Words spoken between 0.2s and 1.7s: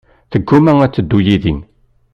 Teggumma ad teddu yid-i.